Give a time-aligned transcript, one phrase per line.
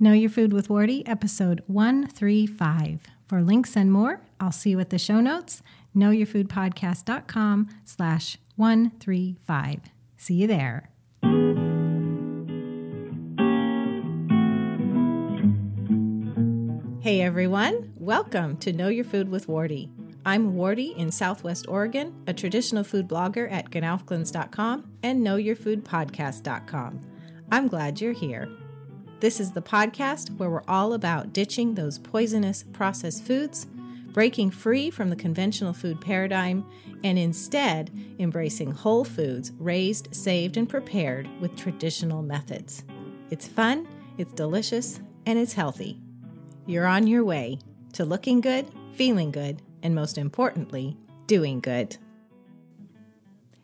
[0.00, 3.00] Know Your Food with Wardee, episode 135.
[3.26, 5.62] For links and more, I'll see you at the show notes,
[5.96, 9.80] knowyourfoodpodcast.com slash 135.
[10.16, 10.90] See you there.
[17.00, 19.90] Hey everyone, welcome to Know Your Food with Wardee.
[20.26, 27.00] I'm Wardee in Southwest Oregon, a traditional food blogger at gnowfglins.com and knowyourfoodpodcast.com.
[27.52, 28.48] I'm glad you're here.
[29.24, 33.64] This is the podcast where we're all about ditching those poisonous processed foods,
[34.12, 36.62] breaking free from the conventional food paradigm,
[37.02, 42.84] and instead embracing whole foods raised, saved, and prepared with traditional methods.
[43.30, 45.98] It's fun, it's delicious, and it's healthy.
[46.66, 47.60] You're on your way
[47.94, 51.96] to looking good, feeling good, and most importantly, doing good.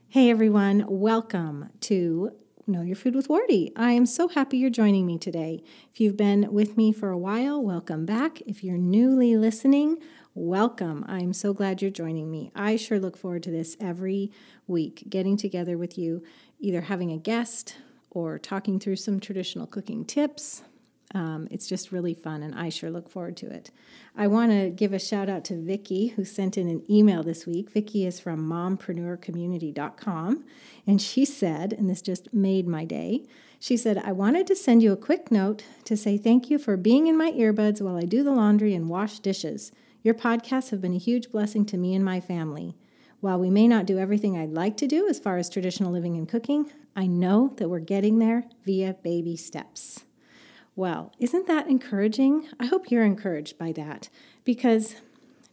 [0.08, 2.32] Hey everyone, welcome to
[2.70, 3.72] Know Your Food with Wardee.
[3.74, 5.62] I am so happy you're joining me today.
[5.92, 8.40] If you've been with me for a while, welcome back.
[8.42, 9.98] If you're newly listening,
[10.34, 11.04] welcome.
[11.08, 12.52] I'm so glad you're joining me.
[12.54, 14.30] I sure look forward to this every
[14.68, 16.22] week, getting together with you,
[16.60, 17.74] either having a guest
[18.08, 20.62] or talking through some traditional cooking tips,
[21.14, 23.72] um, it's just really fun, and I sure look forward to it.
[24.16, 27.46] I want to give a shout out to Vicki, who sent in an email this
[27.46, 27.70] week.
[27.70, 30.44] Vicki is from mompreneurcommunity.com,
[30.86, 33.26] and she said, and this just made my day.
[33.58, 36.76] She said, I wanted to send you a quick note to say thank you for
[36.76, 39.72] being in my earbuds while I do the laundry and wash dishes.
[40.02, 42.76] Your podcasts have been a huge blessing to me and my family.
[43.20, 46.16] While we may not do everything I'd like to do as far as traditional living
[46.16, 50.04] and cooking, I know that we're getting there via baby steps
[50.80, 51.12] well.
[51.18, 52.48] Isn't that encouraging?
[52.58, 54.08] I hope you're encouraged by that
[54.44, 54.96] because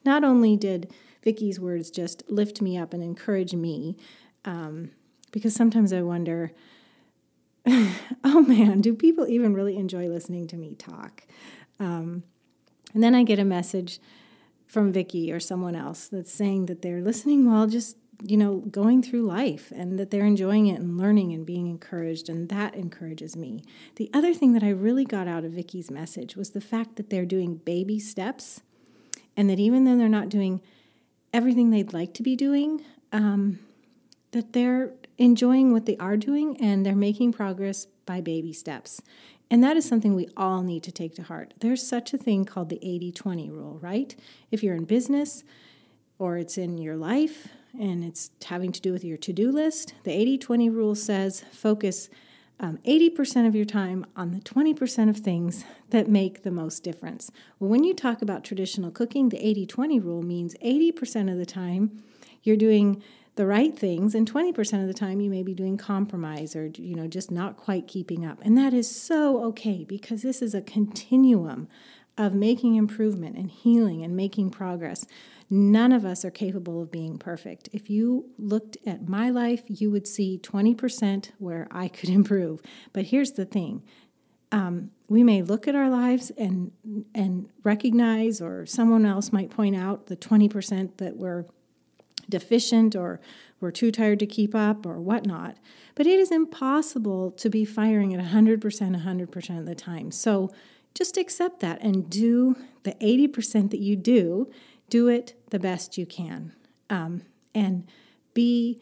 [0.05, 3.97] not only did Vicki's words just lift me up and encourage me,
[4.45, 4.91] um,
[5.31, 6.53] because sometimes I wonder,
[8.23, 11.27] oh man, do people even really enjoy listening to me talk?
[11.77, 12.23] Um,
[12.93, 13.99] and then I get a message
[14.65, 19.01] from Vicki or someone else that's saying that they're listening while just you know, going
[19.03, 23.35] through life and that they're enjoying it and learning and being encouraged, and that encourages
[23.35, 23.63] me.
[23.95, 27.09] The other thing that I really got out of Vicki's message was the fact that
[27.09, 28.61] they're doing baby steps,
[29.35, 30.61] and that even though they're not doing
[31.33, 33.59] everything they'd like to be doing, um,
[34.31, 39.01] that they're enjoying what they are doing and they're making progress by baby steps.
[39.49, 41.53] And that is something we all need to take to heart.
[41.59, 44.15] There's such a thing called the 80 20 rule, right?
[44.51, 45.43] If you're in business
[46.19, 47.47] or it's in your life,
[47.79, 49.93] and it's having to do with your to do list.
[50.03, 52.09] The 80 20 rule says focus
[52.59, 57.29] um, 80% of your time on the 20% of things that make the most difference.
[57.59, 61.45] Well, when you talk about traditional cooking, the 80 20 rule means 80% of the
[61.45, 62.03] time
[62.43, 63.03] you're doing
[63.35, 66.95] the right things and 20% of the time you may be doing compromise or you
[66.95, 70.61] know just not quite keeping up and that is so okay because this is a
[70.61, 71.67] continuum
[72.17, 75.05] of making improvement and healing and making progress
[75.49, 77.69] None of us are capable of being perfect.
[77.71, 82.61] If you looked at my life, you would see 20% where I could improve.
[82.93, 83.83] But here's the thing
[84.51, 86.71] um, we may look at our lives and,
[87.13, 91.45] and recognize, or someone else might point out the 20% that we're
[92.29, 93.21] deficient or
[93.59, 95.57] we're too tired to keep up or whatnot.
[95.95, 100.11] But it is impossible to be firing at 100% 100% of the time.
[100.11, 100.51] So
[100.97, 104.49] just accept that and do the 80% that you do
[104.89, 106.53] do it the best you can
[106.89, 107.21] um,
[107.53, 107.87] and
[108.33, 108.81] be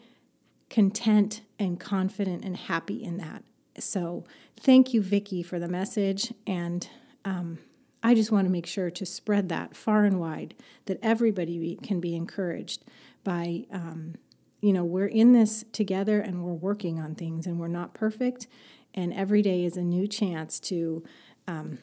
[0.70, 3.42] content and confident and happy in that.
[3.78, 4.24] So,
[4.58, 6.32] thank you, Vicki, for the message.
[6.46, 6.88] And
[7.26, 7.58] um,
[8.02, 10.54] I just want to make sure to spread that far and wide
[10.86, 12.84] that everybody can be encouraged
[13.24, 14.14] by, um,
[14.62, 18.46] you know, we're in this together and we're working on things and we're not perfect.
[18.94, 21.04] And every day is a new chance to
[21.46, 21.78] um,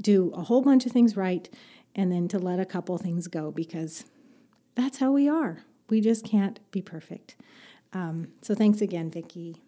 [0.00, 1.48] do a whole bunch of things right
[1.94, 4.04] and then to let a couple things go because
[4.74, 5.58] that's how we are.
[5.90, 7.36] We just can't be perfect.
[7.92, 9.62] Um, so thanks again, Vicki.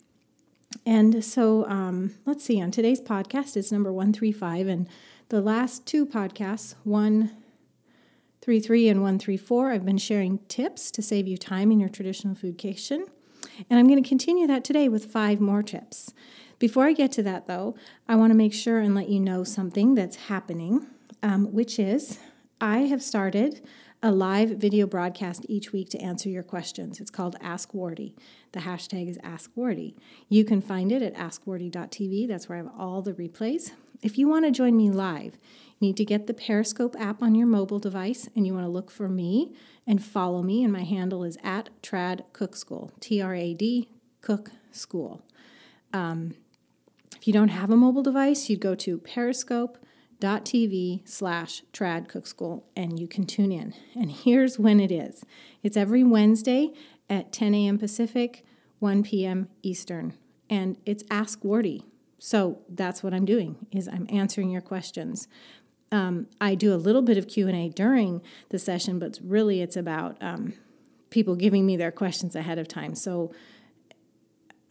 [0.86, 4.88] And so um, let's see, on today's podcast, it's number 135, and
[5.28, 11.72] the last two podcasts, 133 and 134, I've been sharing tips to save you time
[11.72, 13.06] in your traditional food kitchen.
[13.68, 16.14] And I'm going to continue that today with five more tips.
[16.60, 17.74] Before I get to that, though,
[18.06, 20.86] I want to make sure and let you know something that's happening
[21.22, 22.18] um, which is
[22.60, 23.60] I have started
[24.02, 27.00] a live video broadcast each week to answer your questions.
[27.00, 28.14] It's called Ask Wardee.
[28.52, 29.94] The hashtag is Ask Wardee.
[30.28, 32.26] You can find it at askwardee.tv.
[32.26, 33.72] That's where I have all the replays.
[34.02, 35.38] If you want to join me live,
[35.78, 38.70] you need to get the Periscope app on your mobile device and you want to
[38.70, 39.52] look for me
[39.86, 40.64] and follow me.
[40.64, 43.88] And my handle is at Trad Cook School, T R A D
[44.22, 45.22] Cook School.
[45.92, 46.34] Um,
[47.20, 52.64] if you don't have a mobile device, you'd go to periscope.tv slash trad cook school
[52.74, 53.74] and you can tune in.
[53.94, 55.22] And here's when it is
[55.62, 56.72] it's every Wednesday
[57.10, 57.76] at 10 a.m.
[57.76, 58.42] Pacific,
[58.78, 59.48] 1 p.m.
[59.62, 60.14] Eastern.
[60.48, 61.84] And it's Ask Wardee.
[62.18, 65.28] So that's what I'm doing is I'm answering your questions.
[65.92, 70.16] Um, I do a little bit of Q&A during the session, but really it's about
[70.22, 70.54] um,
[71.10, 72.94] people giving me their questions ahead of time.
[72.94, 73.30] So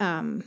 [0.00, 0.42] um,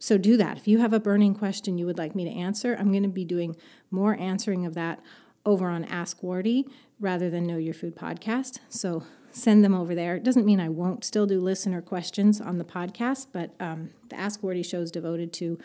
[0.00, 0.56] so do that.
[0.56, 3.08] If you have a burning question you would like me to answer, I'm going to
[3.08, 3.54] be doing
[3.90, 5.00] more answering of that
[5.44, 6.66] over on Ask Wardee
[6.98, 8.60] rather than Know Your Food podcast.
[8.70, 10.16] So send them over there.
[10.16, 14.18] It doesn't mean I won't still do listener questions on the podcast, but um, the
[14.18, 15.58] Ask Wardee show is devoted to,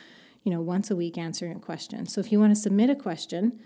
[0.43, 2.05] you know, once a week answering a question.
[2.05, 3.57] So if you want to submit a question,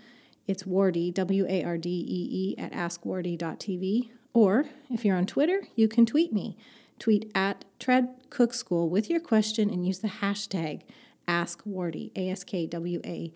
[0.46, 4.10] it's Wardee, W A R D E E, at askwardee.tv.
[4.32, 6.56] Or if you're on Twitter, you can tweet me
[7.00, 10.82] tweet at Trad Cook School with your question and use the hashtag
[11.26, 13.32] AskWardee, A S K W A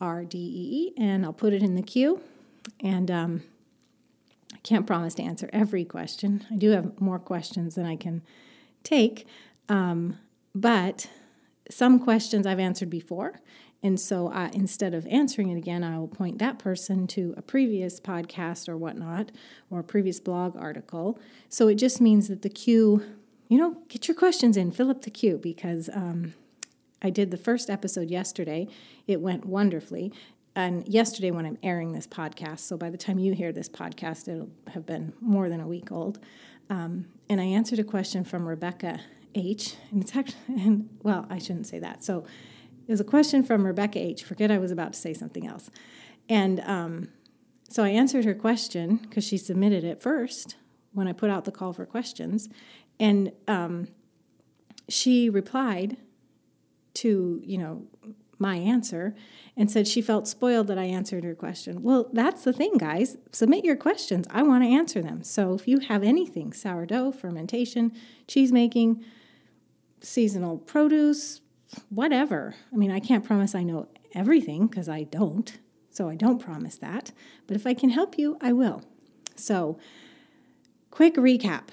[0.00, 2.22] R D E E, and I'll put it in the queue.
[2.80, 3.42] And um,
[4.54, 6.46] I can't promise to answer every question.
[6.50, 8.22] I do have more questions than I can
[8.84, 9.26] take,
[9.68, 10.18] um,
[10.54, 11.10] but
[11.70, 13.40] some questions I've answered before.
[13.82, 17.42] And so uh, instead of answering it again, I will point that person to a
[17.42, 19.30] previous podcast or whatnot,
[19.70, 21.18] or a previous blog article.
[21.48, 23.04] So it just means that the queue,
[23.48, 26.34] you know, get your questions in, fill up the queue because um,
[27.00, 28.66] I did the first episode yesterday.
[29.06, 30.12] It went wonderfully.
[30.56, 34.26] And yesterday, when I'm airing this podcast, so by the time you hear this podcast,
[34.26, 36.18] it'll have been more than a week old.
[36.68, 38.98] Um, and I answered a question from Rebecca
[39.36, 39.76] H.
[39.92, 42.02] And it's actually, and, well, I shouldn't say that.
[42.02, 42.24] So
[42.88, 44.24] it was a question from Rebecca H.
[44.24, 45.70] Forget I was about to say something else.
[46.28, 47.08] And um,
[47.68, 50.56] so I answered her question because she submitted it first
[50.92, 52.48] when I put out the call for questions.
[52.98, 53.88] And um,
[54.88, 55.98] she replied
[56.94, 57.82] to, you know,
[58.38, 59.14] my answer
[59.56, 61.82] and said she felt spoiled that I answered her question.
[61.82, 63.18] Well, that's the thing, guys.
[63.32, 64.26] Submit your questions.
[64.30, 65.22] I want to answer them.
[65.24, 67.92] So if you have anything sourdough, fermentation,
[68.26, 69.04] cheese making,
[70.00, 71.40] seasonal produce,
[71.90, 72.54] whatever.
[72.72, 75.58] I mean, I can't promise I know everything because I don't.
[75.90, 77.12] So I don't promise that.
[77.46, 78.82] But if I can help you, I will.
[79.36, 79.78] So,
[80.90, 81.68] quick recap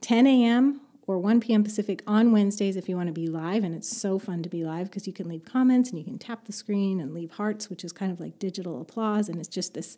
[0.00, 0.80] 10 a.m.
[1.06, 1.64] or 1 p.m.
[1.64, 3.64] Pacific on Wednesdays if you want to be live.
[3.64, 6.18] And it's so fun to be live because you can leave comments and you can
[6.18, 9.28] tap the screen and leave hearts, which is kind of like digital applause.
[9.28, 9.96] And it's just this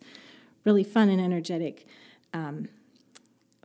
[0.65, 1.85] really fun and energetic
[2.33, 2.69] um,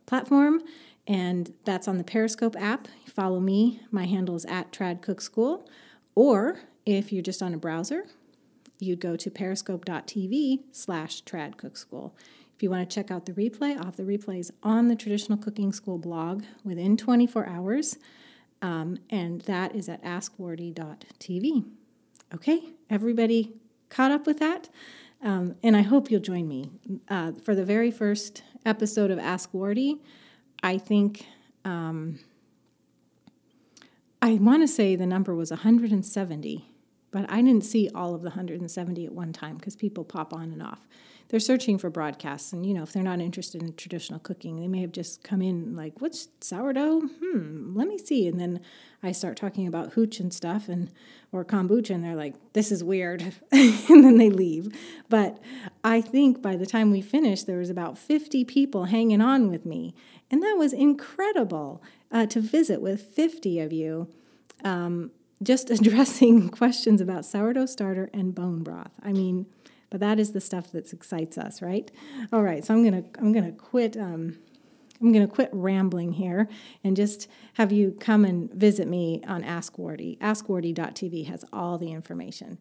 [0.07, 0.63] platform
[1.07, 2.89] and that's on the Periscope app.
[3.07, 3.81] Follow me.
[3.91, 5.69] My handle is at Trad Cook School.
[6.15, 8.07] Or if you're just on a browser,
[8.79, 12.17] you'd go to periscope.tv slash Trad Cook School.
[12.57, 15.73] If you want to check out the replay, off the replays on the Traditional Cooking
[15.73, 17.99] School blog within 24 hours,
[18.63, 21.65] um, and that is at askwardee.tv.
[22.33, 23.55] Okay, everybody
[23.89, 24.69] caught up with that?
[25.23, 26.71] Um, and I hope you'll join me
[27.09, 30.01] uh, for the very first episode of Ask Wardee.
[30.65, 31.27] I think
[31.67, 32.21] um,
[34.23, 36.67] I want to say the number was 170,
[37.11, 40.45] but I didn't see all of the 170 at one time because people pop on
[40.45, 40.89] and off.
[41.29, 44.69] They're searching for broadcasts, and you know, if they're not interested in traditional cooking, they
[44.69, 47.01] may have just come in like, "What's sourdough?
[47.23, 48.61] Hmm, let me see." And then
[49.03, 50.91] I start talking about hooch and stuff, and
[51.33, 53.23] or kombucha, and they're like, "This is weird,"
[53.53, 54.69] and then they leave.
[55.09, 55.41] But
[55.83, 59.65] I think by the time we finished, there was about 50 people hanging on with
[59.65, 59.95] me,
[60.35, 64.09] and that was incredible uh, to visit with 50 of you.
[64.65, 68.91] Um, just addressing questions about sourdough starter and bone broth.
[69.01, 69.47] I mean,
[69.91, 71.89] but that is the stuff that excites us, right?
[72.33, 73.97] All right, so I'm gonna I'm gonna quit.
[73.97, 74.39] Um,
[75.01, 76.49] I'm to quit rambling here
[76.83, 80.19] and just have you come and visit me on Ask Wardee.
[80.19, 82.59] AskWardee.tv has all the information.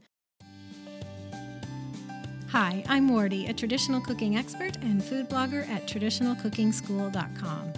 [2.54, 7.74] Hi, I'm Wardee, a traditional cooking expert and food blogger at traditionalcookingschool.com.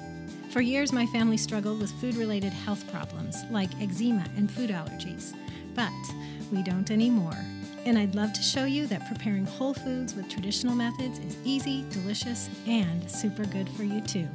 [0.50, 5.34] For years, my family struggled with food related health problems like eczema and food allergies,
[5.76, 5.94] but
[6.52, 7.38] we don't anymore.
[7.86, 11.86] And I'd love to show you that preparing whole foods with traditional methods is easy,
[11.92, 14.28] delicious, and super good for you too.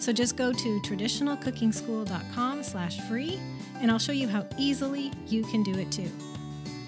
[0.00, 3.38] So just go to traditionalcookingschool.com slash free
[3.80, 6.10] and I'll show you how easily you can do it too.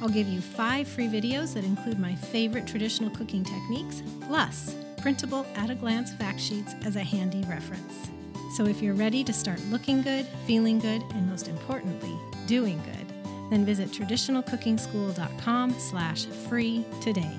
[0.02, 5.47] I'll give you five free videos that include my favorite traditional cooking techniques, plus printable
[5.54, 8.11] at a glance fact sheets as a handy reference.
[8.56, 12.18] So if you're ready to start looking good, feeling good, and most importantly,
[12.49, 13.14] doing good,
[13.50, 17.37] then visit traditionalcookingschool.com slash free today.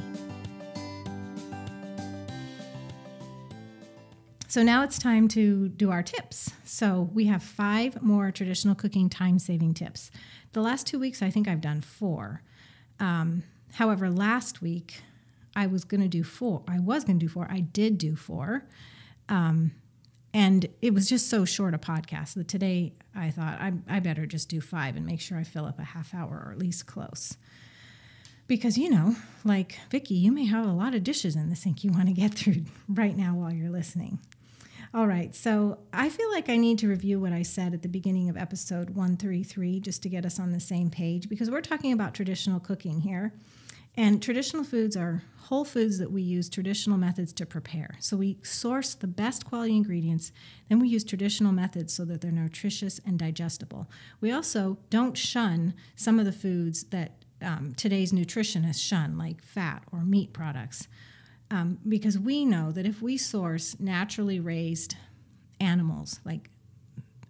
[4.48, 6.51] So now it's time to do our tips.
[6.63, 10.12] So we have five more traditional cooking time saving tips.
[10.53, 12.41] The last two weeks, I think I've done four.
[13.03, 13.43] Um,
[13.74, 15.01] however, last week
[15.57, 16.63] I was going to do four.
[16.69, 17.48] I was going to do four.
[17.50, 18.65] I did do four.
[19.27, 19.74] Um,
[20.33, 24.25] and it was just so short a podcast that today I thought I, I better
[24.25, 26.88] just do five and make sure I fill up a half hour or at least
[26.88, 27.36] close.
[28.48, 31.83] Because, you know, like Vicki, you may have a lot of dishes in the sink
[31.83, 34.19] you want to get through right now while you're listening.
[34.96, 37.90] All right, so I feel like I need to review what I said at the
[37.90, 41.94] beginning of episode 133 just to get us on the same page because we're talking
[41.94, 43.34] about traditional cooking here.
[43.98, 47.98] And traditional foods are whole foods that we use traditional methods to prepare.
[48.02, 50.32] So we source the best quality ingredients,
[50.70, 53.90] then we use traditional methods so that they're nutritious and digestible.
[54.22, 59.86] We also don't shun some of the foods that um, today's nutritionists shun, like fat
[59.92, 60.88] or meat products
[61.53, 64.95] um, because we know that if we source naturally raised
[65.60, 66.50] animals like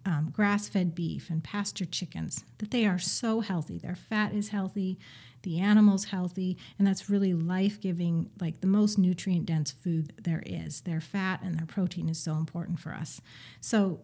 [0.06, 3.78] um, grass-fed beef and pasture chickens that they are so healthy.
[3.78, 4.98] Their fat is healthy
[5.42, 10.80] the animal's healthy and that's really life-giving like the most nutrient dense food there is.
[10.80, 13.20] Their fat and their protein is so important for us.
[13.60, 14.00] So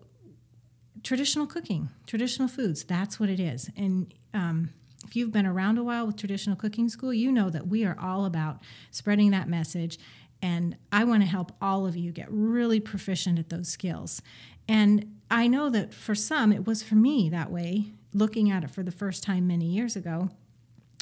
[1.02, 3.70] traditional cooking traditional foods that's what it is.
[3.74, 4.70] And um,
[5.04, 7.97] if you've been around a while with traditional cooking school, you know that we are
[8.00, 9.99] all about spreading that message.
[10.42, 14.23] And I want to help all of you get really proficient at those skills.
[14.69, 18.71] And I know that for some, it was for me that way, looking at it
[18.71, 20.30] for the first time many years ago,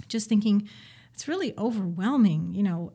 [0.08, 0.68] just thinking,
[1.12, 2.54] it's really overwhelming.
[2.54, 2.92] You know,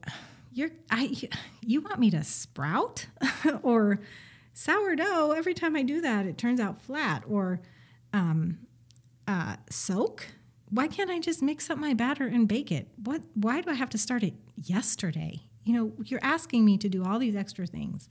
[0.52, 1.16] you're, I,
[1.62, 3.08] you want me to sprout
[3.62, 4.00] or
[4.54, 5.32] sourdough?
[5.32, 7.60] Every time I do that, it turns out flat or
[8.14, 8.60] um,
[9.28, 10.28] uh, soak
[10.74, 12.88] why can't I just mix up my batter and bake it?
[13.04, 15.42] What why do I have to start it yesterday?
[15.64, 18.10] You know, you're asking me to do all these extra things.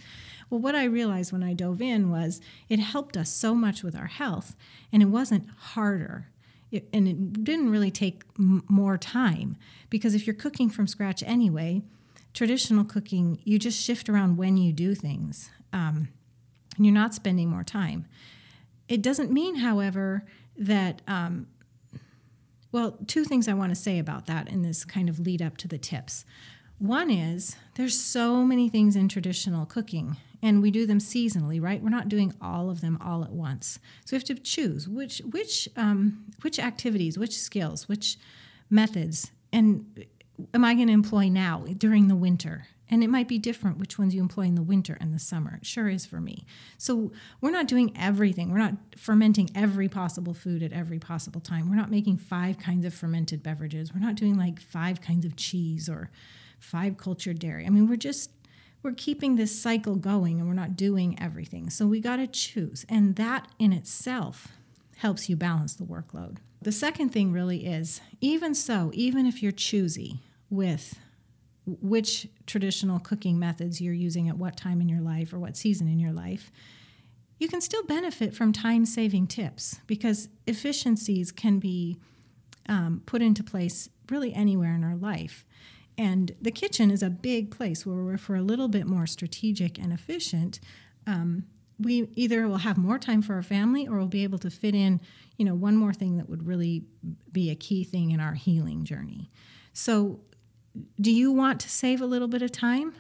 [0.49, 3.97] Well, what I realized when I dove in was it helped us so much with
[3.97, 4.54] our health
[4.92, 6.28] and it wasn't harder.
[6.71, 9.57] It, and it didn't really take m- more time
[9.90, 11.83] because if you're cooking from scratch anyway,
[12.33, 16.09] traditional cooking, you just shift around when you do things um,
[16.76, 18.07] and you're not spending more time.
[18.88, 20.25] It doesn't mean, however,
[20.57, 21.47] that um,
[22.73, 25.57] well, two things I want to say about that in this kind of lead up
[25.59, 26.25] to the tips.
[26.79, 31.81] One is there's so many things in traditional cooking and we do them seasonally, right?
[31.81, 33.79] We're not doing all of them all at once.
[34.05, 38.19] So we have to choose which which um, which activities, which skills, which
[38.69, 40.05] methods, and
[40.52, 42.67] am I going to employ now during the winter?
[42.93, 45.57] And it might be different which ones you employ in the winter and the summer.
[45.57, 46.45] It sure is for me.
[46.77, 48.53] So we're not doing everything.
[48.53, 51.71] We're not fermenting every possible food at every possible time.
[51.71, 53.95] We're not making five kinds of fermented beverages.
[53.95, 56.11] We're not doing like five kinds of cheese or
[56.61, 57.65] five cultured dairy.
[57.65, 58.31] I mean, we're just
[58.83, 61.71] we're keeping this cycle going and we're not doing everything.
[61.71, 62.85] So we got to choose.
[62.91, 64.49] And that in itself
[64.97, 66.39] helps you balance the workload.
[66.61, 70.21] The second thing really is even so, even if you're choosy
[70.51, 70.99] with
[71.66, 75.88] which traditional cooking methods you're using at what time in your life or what season
[75.88, 76.50] in your life,
[77.38, 81.99] you can still benefit from time saving tips because efficiencies can be
[82.69, 85.45] um, put into place really anywhere in our life.
[85.99, 89.78] And the kitchen is a big place where we're for a little bit more strategic
[89.78, 90.61] and efficient.
[91.07, 91.45] Um,
[91.78, 94.75] we either will have more time for our family or we'll be able to fit
[94.75, 95.00] in,
[95.37, 96.85] you know, one more thing that would really
[97.33, 99.31] be a key thing in our healing journey.
[99.73, 100.21] So
[101.00, 102.95] do you want to save a little bit of time?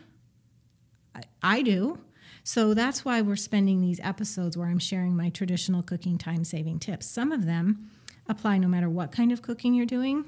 [1.14, 1.98] I, I do.
[2.44, 6.80] So that's why we're spending these episodes where I'm sharing my traditional cooking time saving
[6.80, 7.06] tips.
[7.06, 7.90] Some of them
[8.28, 10.24] apply no matter what kind of cooking you're doing.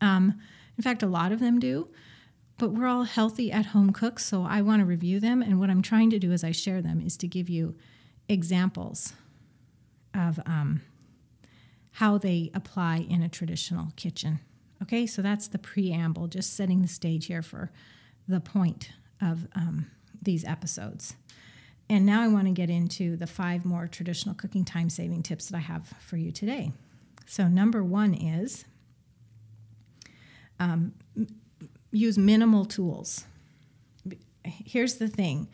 [0.00, 0.38] Um,
[0.76, 1.88] in fact, a lot of them do.
[2.58, 5.42] But we're all healthy at home cooks, so I want to review them.
[5.42, 7.74] And what I'm trying to do as I share them is to give you
[8.28, 9.12] examples
[10.14, 10.80] of um,
[11.92, 14.40] how they apply in a traditional kitchen.
[14.82, 17.70] Okay, so that's the preamble, just setting the stage here for
[18.28, 18.90] the point
[19.20, 19.86] of um,
[20.20, 21.14] these episodes.
[21.88, 25.48] And now I want to get into the five more traditional cooking time saving tips
[25.48, 26.72] that I have for you today.
[27.26, 28.64] So, number one is
[30.58, 30.94] um,
[31.92, 33.24] use minimal tools.
[34.44, 35.48] Here's the thing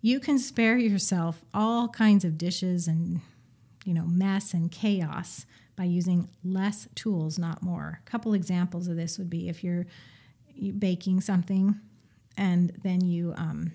[0.00, 3.20] you can spare yourself all kinds of dishes and
[3.84, 5.46] you know mess and chaos
[5.78, 8.00] by using less tools, not more.
[8.04, 9.86] A couple examples of this would be if you're
[10.76, 11.78] baking something
[12.36, 13.70] and then you um,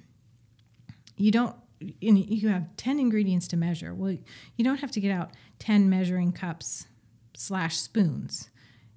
[1.15, 3.93] you don't you have 10 ingredients to measure.
[3.93, 4.17] Well
[4.57, 6.88] you don't have to get out 10 measuring cups
[7.36, 8.50] slash spoons.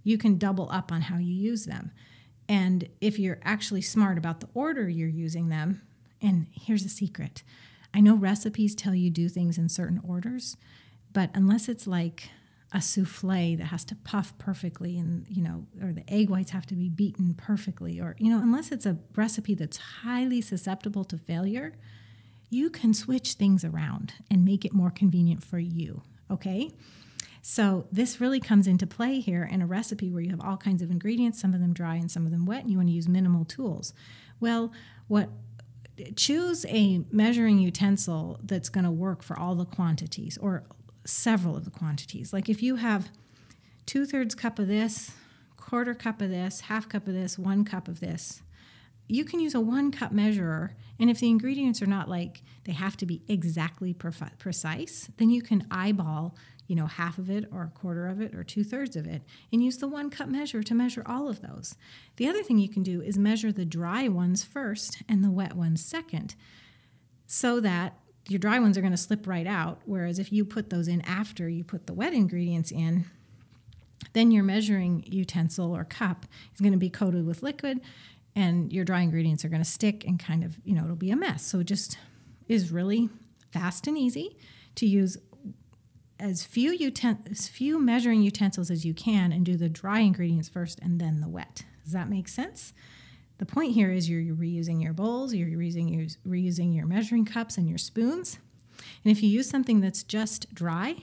[0.02, 1.92] You can double up on how you use them.
[2.48, 5.82] And if you're actually smart about the order you're using them
[6.20, 7.44] and here's a secret.
[7.94, 10.56] I know recipes tell you do things in certain orders
[11.12, 12.30] but unless it's like
[12.72, 16.66] a souffle that has to puff perfectly and you know or the egg whites have
[16.66, 21.16] to be beaten perfectly or you know unless it's a recipe that's highly susceptible to
[21.16, 21.72] failure
[22.50, 26.70] you can switch things around and make it more convenient for you okay?
[27.42, 30.82] So this really comes into play here in a recipe where you have all kinds
[30.82, 32.94] of ingredients some of them dry and some of them wet and you want to
[32.94, 33.94] use minimal tools.
[34.40, 34.72] Well
[35.06, 35.30] what
[36.16, 40.64] choose a measuring utensil that's going to work for all the quantities or
[41.06, 42.32] several of the quantities.
[42.32, 43.10] Like if you have
[43.86, 45.12] two thirds cup of this,
[45.56, 48.42] quarter cup of this, half cup of this, one cup of this,
[49.08, 50.74] you can use a one cup measurer.
[50.98, 55.42] And if the ingredients are not like they have to be exactly precise, then you
[55.42, 56.34] can eyeball,
[56.66, 59.22] you know, half of it or a quarter of it or two thirds of it
[59.52, 61.76] and use the one cup measure to measure all of those.
[62.16, 65.54] The other thing you can do is measure the dry ones first and the wet
[65.54, 66.34] ones second
[67.26, 67.98] so that
[68.28, 69.80] your dry ones are going to slip right out.
[69.84, 73.06] Whereas if you put those in after you put the wet ingredients in,
[74.12, 77.80] then your measuring utensil or cup is going to be coated with liquid
[78.34, 81.10] and your dry ingredients are going to stick and kind of, you know, it'll be
[81.10, 81.44] a mess.
[81.44, 81.98] So it just
[82.48, 83.08] is really
[83.50, 84.36] fast and easy
[84.76, 85.16] to use
[86.18, 90.48] as few uten- as few measuring utensils as you can and do the dry ingredients
[90.48, 91.64] first and then the wet.
[91.84, 92.72] Does that make sense?
[93.38, 97.58] The point here is you're, reusing your bowls, you're reusing your, reusing your measuring cups
[97.58, 98.38] and your spoons.
[99.04, 100.96] And if you use something that's just dry,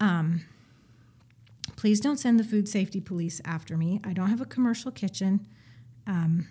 [0.00, 0.42] um,
[1.76, 4.00] please don't send the food safety police after me.
[4.04, 5.46] I don't have a commercial kitchen.
[6.06, 6.48] Um,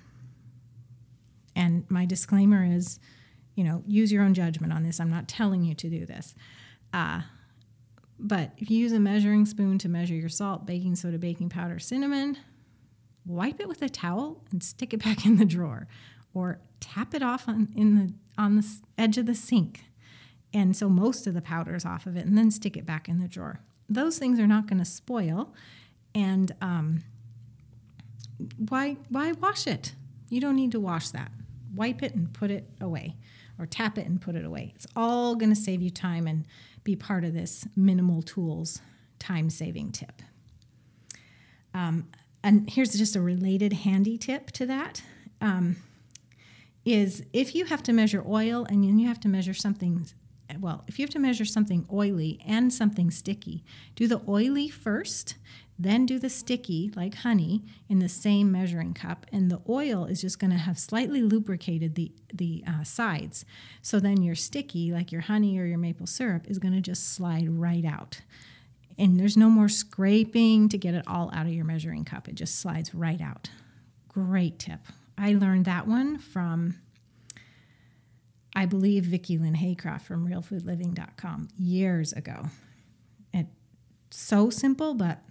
[1.55, 2.99] and my disclaimer is,
[3.55, 4.99] you know, use your own judgment on this.
[4.99, 6.35] I'm not telling you to do this.
[6.93, 7.21] Uh,
[8.17, 11.79] but if you use a measuring spoon to measure your salt, baking soda, baking powder,
[11.79, 12.37] cinnamon,
[13.29, 15.87] wipe it with a towel and stick it back in the drawer
[16.33, 18.65] or tap it off on in the on the
[18.97, 19.85] edge of the sink
[20.53, 23.07] and so most of the powder is off of it and then stick it back
[23.07, 23.59] in the drawer.
[23.87, 25.53] Those things are not going to spoil
[26.15, 27.03] and um,
[28.57, 29.93] why why wash it?
[30.29, 31.31] You don't need to wash that.
[31.75, 33.15] Wipe it and put it away
[33.59, 34.73] or tap it and put it away.
[34.75, 36.45] It's all going to save you time and
[36.83, 38.81] be part of this minimal tools
[39.19, 40.21] time saving tip.
[41.73, 42.07] Um,
[42.43, 45.01] and here's just a related handy tip to that
[45.41, 45.77] um,
[46.85, 50.07] is if you have to measure oil and then you have to measure something
[50.59, 53.63] well if you have to measure something oily and something sticky
[53.95, 55.35] do the oily first
[55.81, 59.25] then do the sticky like honey in the same measuring cup.
[59.31, 63.45] And the oil is just going to have slightly lubricated the the uh, sides.
[63.81, 67.13] So then your sticky like your honey or your maple syrup is going to just
[67.13, 68.19] slide right out
[68.99, 72.27] and there's no more scraping to get it all out of your measuring cup.
[72.27, 73.49] It just slides right out.
[74.09, 74.81] Great tip.
[75.17, 76.75] I learned that one from,
[78.55, 82.47] I believe, Vicki Lynn Haycroft from realfoodliving.com years ago.
[83.33, 83.49] It's
[84.11, 85.21] so simple, but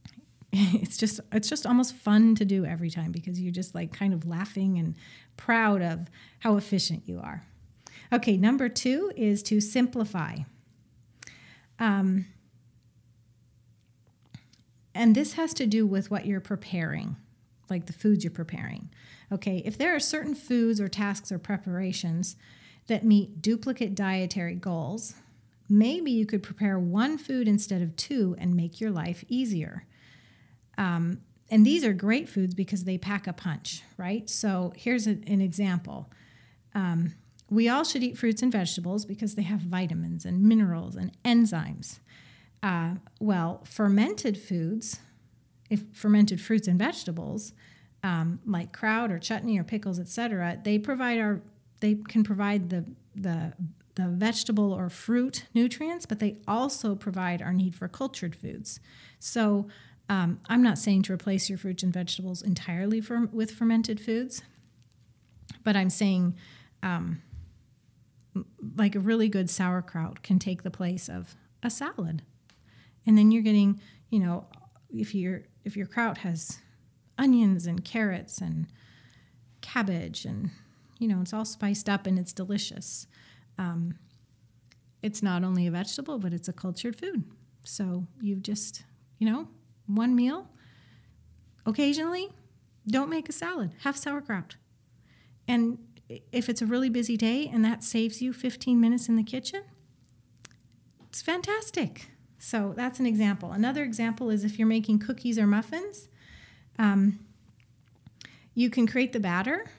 [0.52, 4.14] it's just it's just almost fun to do every time because you're just like kind
[4.14, 4.94] of laughing and
[5.36, 6.08] proud of
[6.40, 7.44] how efficient you are.
[8.12, 10.38] Okay, number two is to simplify.
[11.78, 12.24] Um,
[14.98, 17.16] and this has to do with what you're preparing,
[17.70, 18.90] like the foods you're preparing.
[19.30, 22.36] Okay, if there are certain foods or tasks or preparations
[22.88, 25.14] that meet duplicate dietary goals,
[25.68, 29.86] maybe you could prepare one food instead of two and make your life easier.
[30.76, 34.28] Um, and these are great foods because they pack a punch, right?
[34.28, 36.10] So here's a, an example.
[36.74, 37.14] Um,
[37.48, 42.00] we all should eat fruits and vegetables because they have vitamins and minerals and enzymes.
[42.62, 45.00] Uh, well, fermented foods,
[45.70, 47.52] if fermented fruits and vegetables,
[48.02, 51.40] um, like kraut or chutney or pickles, etc., they provide our
[51.80, 53.52] they can provide the the
[53.94, 58.78] the vegetable or fruit nutrients, but they also provide our need for cultured foods.
[59.18, 59.66] So
[60.08, 64.42] um, I'm not saying to replace your fruits and vegetables entirely for, with fermented foods,
[65.64, 66.36] but I'm saying
[66.80, 67.22] um,
[68.76, 72.22] like a really good sauerkraut can take the place of a salad
[73.06, 73.80] and then you're getting
[74.10, 74.46] you know
[74.90, 76.58] if your if your kraut has
[77.16, 78.66] onions and carrots and
[79.60, 80.50] cabbage and
[80.98, 83.06] you know it's all spiced up and it's delicious.
[83.58, 83.98] Um,
[85.02, 87.24] it's not only a vegetable but it's a cultured food.
[87.64, 88.84] So you've just
[89.18, 89.48] you know
[89.86, 90.48] one meal
[91.66, 92.30] occasionally
[92.86, 93.72] don't make a salad.
[93.82, 94.56] Have sauerkraut.
[95.46, 99.22] And if it's a really busy day and that saves you 15 minutes in the
[99.22, 99.62] kitchen
[101.08, 103.52] it's fantastic so that's an example.
[103.52, 106.08] Another example is if you're making cookies or muffins,
[106.78, 107.18] um,
[108.54, 109.70] you can create the batter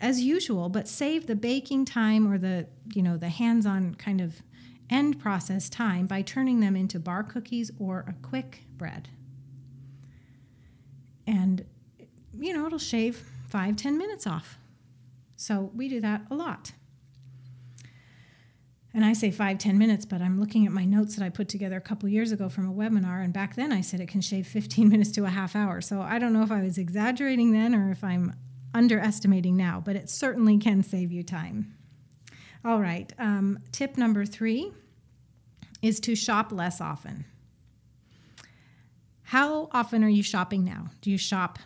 [0.00, 4.42] as usual, but save the baking time or the you know the hands-on kind of
[4.90, 9.08] end process time by turning them into bar cookies or a quick bread.
[11.26, 11.66] And,
[12.38, 14.58] you know, it'll shave five, ten minutes off.
[15.36, 16.72] So we do that a lot.
[18.94, 21.48] And I say five, ten minutes, but I'm looking at my notes that I put
[21.48, 23.22] together a couple years ago from a webinar.
[23.22, 25.80] And back then I said it can shave 15 minutes to a half hour.
[25.80, 28.34] So I don't know if I was exaggerating then or if I'm
[28.74, 31.74] underestimating now, but it certainly can save you time.
[32.64, 34.72] All right, um, tip number three
[35.80, 37.24] is to shop less often.
[39.22, 40.90] How often are you shopping now?
[41.00, 41.58] Do you shop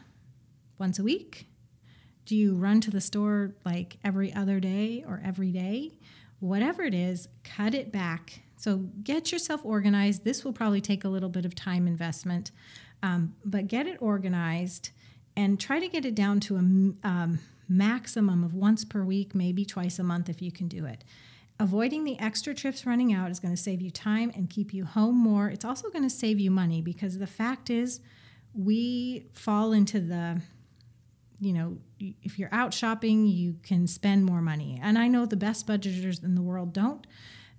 [0.79, 1.47] once a week?
[2.27, 5.93] Do you run to the store like every other day or every day?
[6.43, 8.41] Whatever it is, cut it back.
[8.57, 10.25] So get yourself organized.
[10.25, 12.51] This will probably take a little bit of time investment,
[13.01, 14.91] um, but get it organized
[15.37, 19.65] and try to get it down to a um, maximum of once per week, maybe
[19.65, 21.05] twice a month if you can do it.
[21.61, 24.85] Avoiding the extra trips running out is going to save you time and keep you
[24.85, 25.47] home more.
[25.47, 28.01] It's also going to save you money because the fact is,
[28.53, 30.43] we fall into the,
[31.43, 34.79] you know, if you're out shopping, you can spend more money.
[34.81, 37.05] And I know the best budgeters in the world don't,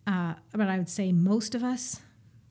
[0.08, 2.00] uh, but I would say most of us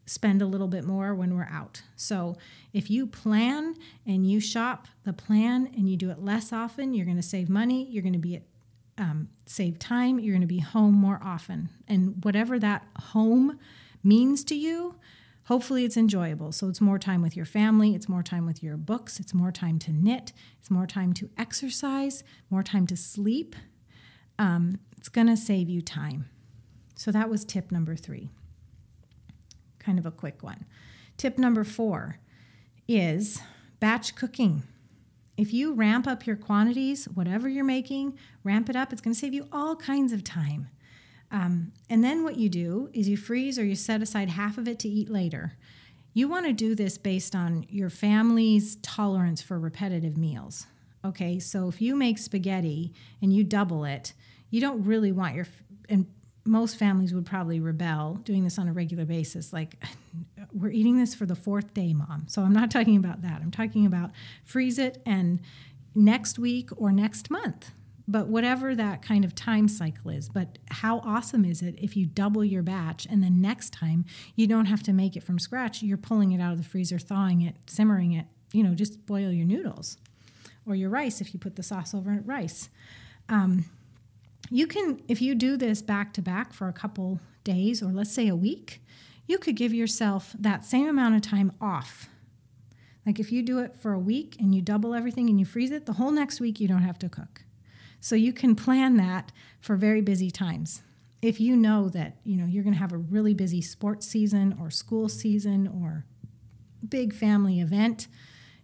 [0.05, 1.83] spend a little bit more when we're out.
[1.97, 2.37] So
[2.75, 7.07] if you plan and you shop the plan and you do it less often, you're
[7.07, 7.87] going to save money.
[7.89, 8.41] You're going to be
[8.99, 10.19] um, save time.
[10.19, 13.59] You're going to be home more often, and whatever that home
[14.05, 14.97] means to you.
[15.47, 16.53] Hopefully, it's enjoyable.
[16.53, 19.53] So, it's more time with your family, it's more time with your books, it's more
[19.53, 23.57] time to knit, it's more time to exercise, more time to sleep.
[24.39, 26.29] Um, it's going to save you time.
[26.95, 28.31] So, that was tip number three
[29.83, 30.65] kind of a quick one.
[31.17, 32.19] Tip number four
[32.89, 33.41] is
[33.81, 34.63] batch cooking.
[35.37, 39.19] If you ramp up your quantities, whatever you're making, ramp it up, it's going to
[39.19, 40.69] save you all kinds of time.
[41.33, 44.69] Um, and then what you do is you freeze or you set aside half of
[44.69, 45.55] it to eat later.
[46.15, 50.67] You want to do this based on your family's tolerance for repetitive meals.
[51.05, 52.93] Okay, so if you make spaghetti
[53.23, 54.13] and you double it,
[54.51, 55.47] you don't really want your
[55.89, 56.07] and
[56.45, 59.53] most families would probably rebel doing this on a regular basis.
[59.53, 59.83] Like,
[60.53, 62.27] we're eating this for the fourth day, mom.
[62.29, 63.41] So I'm not talking about that.
[63.41, 64.11] I'm talking about
[64.45, 65.41] freeze it and
[65.95, 67.71] next week or next month.
[68.09, 72.05] But whatever that kind of time cycle is, but how awesome is it if you
[72.07, 75.83] double your batch and then next time you don't have to make it from scratch?
[75.83, 79.31] You're pulling it out of the freezer, thawing it, simmering it, you know, just boil
[79.31, 79.99] your noodles
[80.67, 82.69] or your rice if you put the sauce over rice.
[83.29, 83.67] Um,
[84.51, 88.13] you can, if you do this back to back for a couple days or let's
[88.13, 88.83] say a week,
[89.27, 92.09] you could give yourself that same amount of time off.
[93.07, 95.71] Like if you do it for a week and you double everything and you freeze
[95.71, 97.45] it, the whole next week you don't have to cook.
[98.03, 100.83] So you can plan that for very busy times.
[101.23, 104.57] If you know that, you know, you're going to have a really busy sports season
[104.61, 106.05] or school season or
[106.87, 108.09] big family event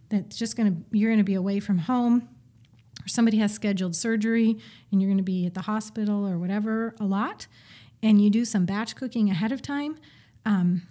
[0.09, 2.27] that's just going to you're going to be away from home,
[3.01, 4.57] or somebody has scheduled surgery
[4.91, 7.47] and you're going to be at the hospital or whatever a lot,
[8.03, 9.97] and you do some batch cooking ahead of time,
[10.45, 10.81] um,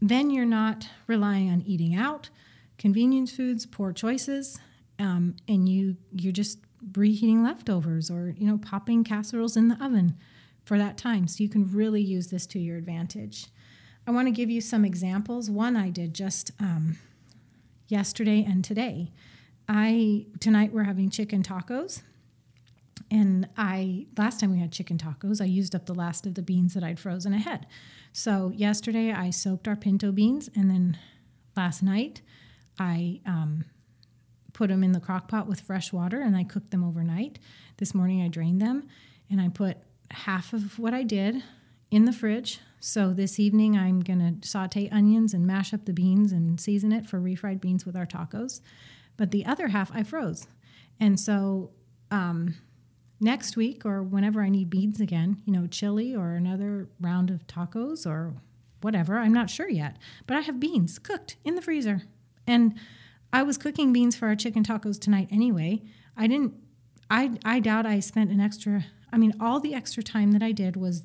[0.00, 2.30] then you're not relying on eating out,
[2.78, 4.60] convenience foods, poor choices,
[5.00, 6.60] um, and you you're just
[6.94, 10.16] reheating leftovers or you know popping casseroles in the oven
[10.64, 11.28] for that time.
[11.28, 13.46] So you can really use this to your advantage.
[14.06, 15.50] I want to give you some examples.
[15.50, 16.98] One I did just um,
[17.88, 19.12] yesterday and today.
[19.68, 22.02] I tonight we're having chicken tacos.
[23.10, 26.42] And I last time we had chicken tacos, I used up the last of the
[26.42, 27.66] beans that I'd frozen ahead.
[28.12, 30.98] So yesterday I soaked our pinto beans, and then
[31.56, 32.22] last night
[32.78, 33.64] I um,
[34.56, 37.38] put them in the crock pot with fresh water and I cooked them overnight.
[37.76, 38.88] This morning I drained them
[39.30, 39.76] and I put
[40.10, 41.42] half of what I did
[41.90, 42.60] in the fridge.
[42.80, 46.90] So this evening I'm going to saute onions and mash up the beans and season
[46.90, 48.62] it for refried beans with our tacos
[49.16, 50.46] but the other half I froze.
[51.00, 51.70] And so
[52.10, 52.54] um,
[53.20, 57.46] next week or whenever I need beans again, you know, chili or another round of
[57.46, 58.34] tacos or
[58.80, 59.96] whatever, I'm not sure yet.
[60.26, 62.02] But I have beans cooked in the freezer.
[62.46, 62.74] And
[63.32, 65.82] I was cooking beans for our chicken tacos tonight anyway.
[66.16, 66.54] I didn't
[67.10, 70.52] I I doubt I spent an extra I mean all the extra time that I
[70.52, 71.02] did was,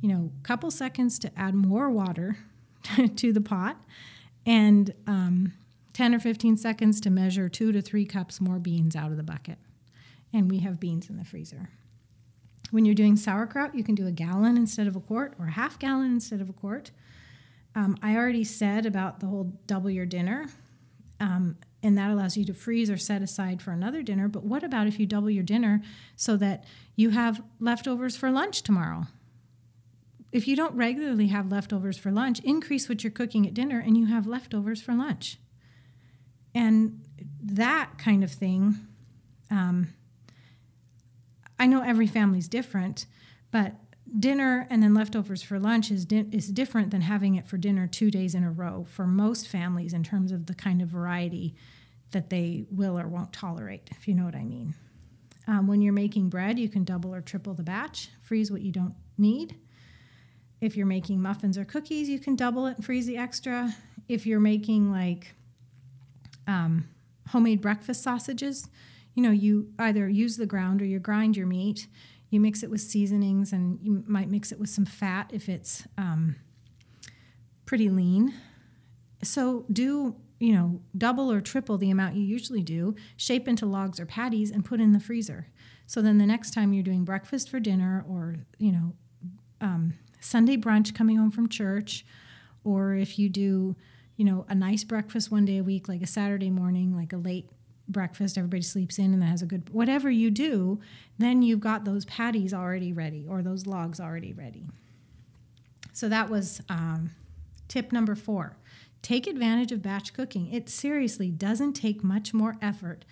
[0.00, 2.36] you know, a couple seconds to add more water
[3.16, 3.76] to the pot
[4.46, 5.52] and um,
[5.92, 9.22] 10 or 15 seconds to measure two to three cups more beans out of the
[9.22, 9.58] bucket.
[10.32, 11.70] And we have beans in the freezer.
[12.70, 15.50] When you're doing sauerkraut, you can do a gallon instead of a quart or a
[15.50, 16.90] half gallon instead of a quart.
[17.74, 20.46] Um, I already said about the whole double your dinner,
[21.22, 24.28] um, and that allows you to freeze or set aside for another dinner.
[24.28, 25.82] But what about if you double your dinner
[26.16, 26.64] so that
[26.96, 29.06] you have leftovers for lunch tomorrow?
[30.32, 33.98] if you don't regularly have leftovers for lunch, increase what you're cooking at dinner and
[33.98, 35.38] you have leftovers for lunch.
[36.54, 37.02] And
[37.42, 38.76] that kind of thing,
[39.50, 39.92] um,
[41.58, 43.04] I know every family's different,
[43.50, 43.74] but
[44.18, 47.86] dinner and then leftovers for lunch is di- is different than having it for dinner
[47.86, 51.54] two days in a row for most families in terms of the kind of variety
[52.10, 54.74] that they will or won't tolerate, if you know what I mean.
[55.48, 58.70] Um, when you're making bread, you can double or triple the batch, freeze what you
[58.70, 59.56] don't need.
[60.60, 63.74] If you're making muffins or cookies, you can double it and freeze the extra.
[64.08, 65.34] If you're making like
[66.46, 66.88] um,
[67.30, 68.68] homemade breakfast sausages,
[69.14, 71.88] you know, you either use the ground or you grind your meat.
[72.32, 75.86] You mix it with seasonings and you might mix it with some fat if it's
[75.96, 76.36] um,
[77.66, 78.34] pretty lean.
[79.22, 84.00] So do you know, double or triple the amount you usually do, shape into logs
[84.00, 85.46] or patties, and put in the freezer.
[85.86, 88.92] So then the next time you're doing breakfast for dinner or, you know,
[89.60, 92.04] um, Sunday brunch coming home from church,
[92.64, 93.76] or if you do,
[94.16, 97.18] you know, a nice breakfast one day a week, like a Saturday morning, like a
[97.18, 97.48] late
[97.92, 100.80] breakfast, everybody sleeps in and that has a good, whatever you do,
[101.18, 104.66] then you've got those patties already ready or those logs already ready.
[105.92, 107.10] So that was um,
[107.68, 108.56] tip number four.
[109.02, 110.52] Take advantage of batch cooking.
[110.52, 113.04] It seriously doesn't take much more effort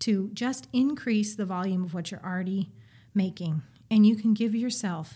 [0.00, 2.70] to just increase the volume of what you're already
[3.14, 3.62] making.
[3.90, 5.14] And you can give yourself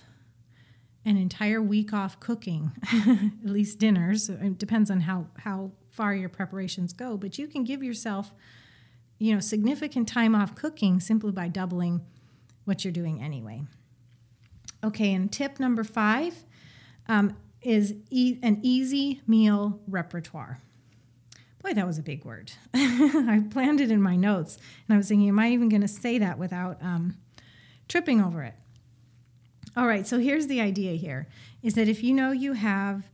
[1.05, 2.73] an entire week off cooking,
[3.45, 4.29] at least dinners.
[4.29, 8.33] It depends on how, how far your preparations go, but you can give yourself,
[9.21, 12.01] you know, significant time off cooking simply by doubling
[12.65, 13.63] what you're doing anyway.
[14.83, 16.43] Okay, and tip number five
[17.07, 20.61] um, is e- an easy meal repertoire.
[21.63, 22.53] Boy, that was a big word.
[22.75, 24.57] I planned it in my notes,
[24.89, 27.19] and I was thinking, am I even going to say that without um,
[27.89, 28.55] tripping over it?
[29.77, 31.29] All right, so here's the idea here
[31.63, 33.11] is that if you know you have,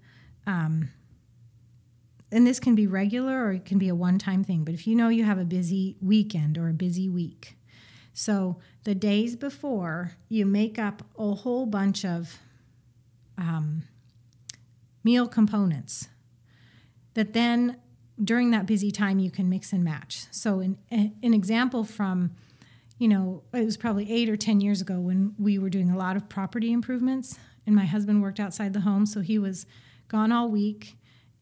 [0.47, 0.91] um,
[2.33, 4.87] and this can be regular or it can be a one time thing, but if
[4.87, 7.57] you know you have a busy weekend or a busy week,
[8.13, 12.39] so the days before, you make up a whole bunch of
[13.37, 13.83] um,
[15.05, 16.09] meal components
[17.13, 17.77] that then
[18.23, 20.27] during that busy time you can mix and match.
[20.31, 22.31] So, an, an example from
[22.99, 25.99] you know, it was probably eight or 10 years ago when we were doing a
[25.99, 29.67] lot of property improvements, and my husband worked outside the home, so he was
[30.09, 30.97] gone all week.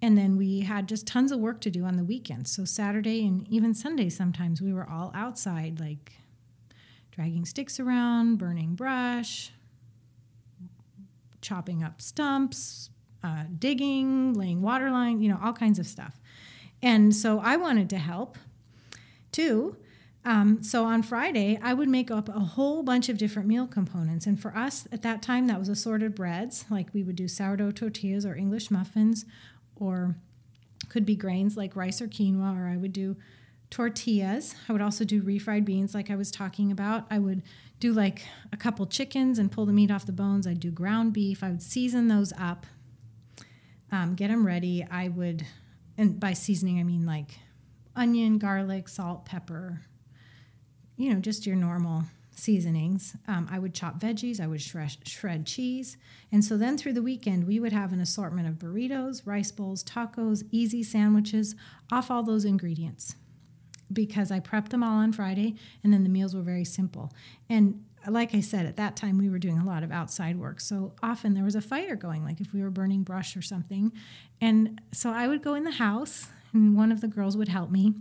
[0.05, 2.55] And then we had just tons of work to do on the weekends.
[2.55, 6.13] So, Saturday and even Sunday, sometimes we were all outside, like
[7.11, 9.51] dragging sticks around, burning brush,
[11.41, 12.91] chopping up stumps,
[13.23, 16.21] uh, digging, laying water line, you know, all kinds of stuff.
[16.83, 18.37] And so I wanted to help
[19.33, 19.75] too.
[20.27, 24.27] Um, so on Friday, I would make up a whole bunch of different meal components.
[24.27, 26.67] And for us at that time, that was assorted breads.
[26.71, 29.25] Like we would do sourdough tortillas or English muffins,
[29.77, 30.17] or
[30.89, 33.17] could be grains like rice or quinoa, or I would do
[33.71, 34.55] tortillas.
[34.69, 37.07] I would also do refried beans, like I was talking about.
[37.11, 37.43] I would
[37.81, 40.47] do like a couple chickens and pull the meat off the bones.
[40.47, 41.43] I'd do ground beef.
[41.43, 42.67] I would season those up,
[43.91, 44.87] um, get them ready.
[44.91, 45.45] I would,
[45.99, 47.39] and by seasoning, I mean like
[47.97, 49.83] onion, garlic, salt, pepper,
[50.97, 53.17] you know, just your normal seasonings.
[53.29, 55.97] Um, I would chop veggies, I would shred, shred cheese.
[56.33, 59.85] And so then through the weekend, we would have an assortment of burritos, rice bowls,
[59.85, 61.55] tacos, easy sandwiches
[61.93, 63.15] off all those ingredients
[63.93, 67.13] because I prepped them all on Friday and then the meals were very simple.
[67.49, 70.61] And like I said, at that time we were doing a lot of outside work.
[70.61, 73.93] So often there was a fire going, like if we were burning brush or something.
[74.41, 77.71] And so I would go in the house and one of the girls would help
[77.71, 77.95] me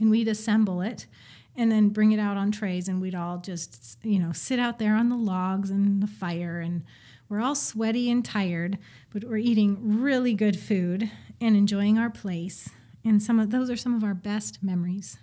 [0.00, 1.06] and we'd assemble it
[1.56, 4.78] and then bring it out on trays and we'd all just you know sit out
[4.78, 6.82] there on the logs and the fire and
[7.28, 8.78] we're all sweaty and tired
[9.10, 11.10] but we're eating really good food
[11.40, 12.70] and enjoying our place
[13.04, 15.18] and some of those are some of our best memories.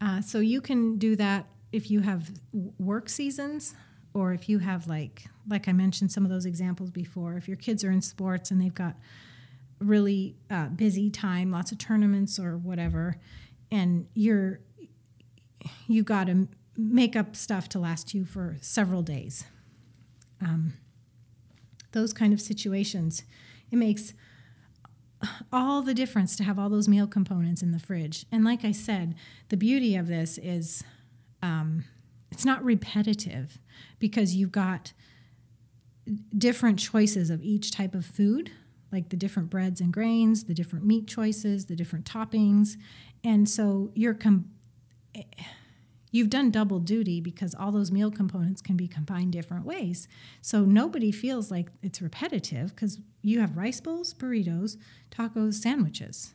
[0.00, 2.30] Uh, so you can do that if you have
[2.78, 3.74] work seasons
[4.12, 7.56] or if you have like like i mentioned some of those examples before if your
[7.56, 8.94] kids are in sports and they've got
[9.80, 13.16] really uh, busy time lots of tournaments or whatever
[13.72, 14.60] and you're
[15.86, 19.44] you got to make up stuff to last you for several days.
[20.40, 20.74] Um,
[21.92, 23.22] those kind of situations,
[23.70, 24.12] it makes
[25.52, 28.26] all the difference to have all those meal components in the fridge.
[28.30, 29.14] And like I said,
[29.48, 30.84] the beauty of this is
[31.42, 31.84] um,
[32.30, 33.58] it's not repetitive
[33.98, 34.92] because you've got
[36.36, 38.50] different choices of each type of food,
[38.92, 42.76] like the different breads and grains, the different meat choices, the different toppings.
[43.22, 44.50] And so you're com-
[46.14, 50.06] you've done double duty because all those meal components can be combined different ways.
[50.40, 54.76] So nobody feels like it's repetitive because you have rice bowls, burritos,
[55.10, 56.34] tacos, sandwiches.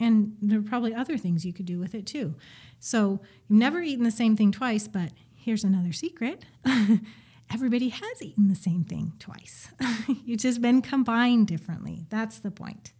[0.00, 2.34] And there are probably other things you could do with it too.
[2.80, 6.44] So you've never eaten the same thing twice, but here's another secret.
[7.52, 9.68] Everybody has eaten the same thing twice.
[10.26, 12.06] it's just been combined differently.
[12.10, 12.92] That's the point.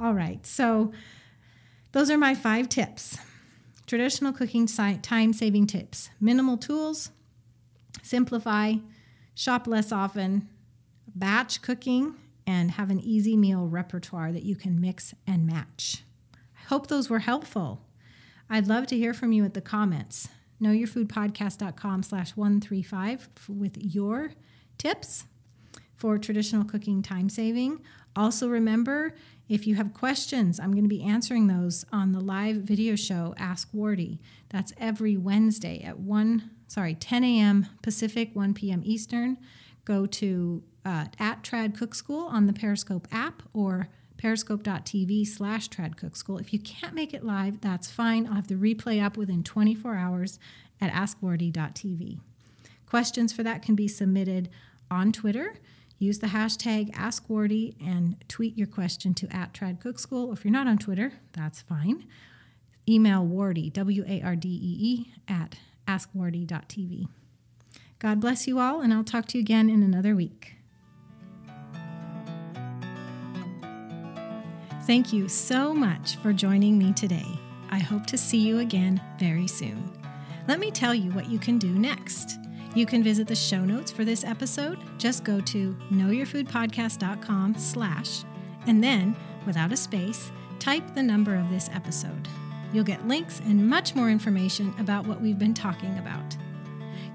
[0.00, 0.92] All right, so
[1.92, 3.18] those are my five tips.
[3.90, 7.10] Traditional cooking time saving tips minimal tools,
[8.04, 8.74] simplify,
[9.34, 10.48] shop less often,
[11.12, 12.14] batch cooking,
[12.46, 16.04] and have an easy meal repertoire that you can mix and match.
[16.36, 17.80] I hope those were helpful.
[18.48, 20.28] I'd love to hear from you at the comments.
[20.62, 24.34] Knowyourfoodpodcast.com slash 135 with your
[24.78, 25.24] tips
[26.00, 27.80] for traditional cooking time saving.
[28.16, 29.14] Also, remember
[29.48, 33.34] if you have questions, I'm going to be answering those on the live video show
[33.36, 34.18] Ask Wardee.
[34.48, 37.66] That's every Wednesday at 1, sorry, 10 a.m.
[37.82, 38.80] Pacific, 1 p.m.
[38.84, 39.36] Eastern.
[39.84, 45.96] Go to uh, at Trad Cook School on the Periscope app or periscope.tv slash Trad
[45.96, 46.38] Cook School.
[46.38, 48.26] If you can't make it live, that's fine.
[48.26, 50.38] I'll have the replay up within 24 hours
[50.80, 52.20] at askwardee.tv.
[52.86, 54.48] Questions for that can be submitted
[54.90, 55.54] on Twitter
[56.00, 60.32] use the hashtag AskWardee and tweet your question to at Trad Cook School.
[60.32, 62.08] If you're not on Twitter, that's fine.
[62.88, 67.06] Email Wardee, W A R D E E, at askwardee.tv.
[67.98, 70.54] God bless you all, and I'll talk to you again in another week.
[74.86, 77.38] Thank you so much for joining me today.
[77.70, 79.92] I hope to see you again very soon.
[80.48, 82.38] Let me tell you what you can do next.
[82.74, 84.78] You can visit the show notes for this episode.
[84.96, 88.24] Just go to knowyourfoodpodcast.com slash,
[88.66, 92.28] and then, without a space, type the number of this episode.
[92.72, 96.36] You'll get links and much more information about what we've been talking about.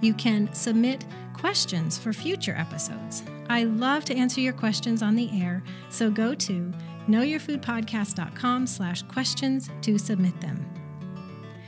[0.01, 3.23] You can submit questions for future episodes.
[3.49, 6.73] I love to answer your questions on the air, so go to
[7.07, 10.74] knowyourfoodpodcast.com slash questions to submit them.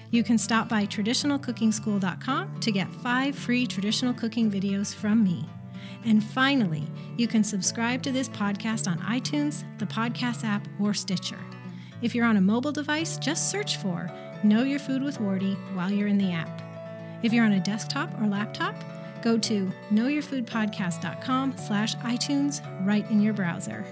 [0.09, 5.45] You can stop by traditionalcookingschool.com to get five free traditional cooking videos from me.
[6.05, 11.39] And finally, you can subscribe to this podcast on iTunes, the podcast app, or Stitcher.
[12.01, 14.09] If you're on a mobile device, just search for
[14.43, 16.61] Know Your Food with Wardee while you're in the app.
[17.23, 18.75] If you're on a desktop or laptop,
[19.23, 23.83] go to knowyourfoodpodcast.com slash iTunes right in your browser.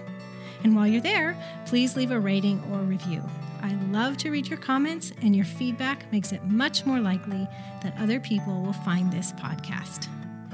[0.63, 3.21] And while you're there, please leave a rating or review.
[3.61, 7.47] I love to read your comments, and your feedback makes it much more likely
[7.81, 10.07] that other people will find this podcast.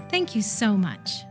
[0.10, 1.24] Thank you so much.